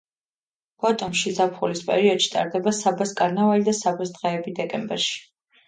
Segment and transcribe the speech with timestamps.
[0.85, 5.25] ბოტომში ზაფხულის პერიოდში ტარდება საბას კარნავალი და საბას დღეები დეკემბერში.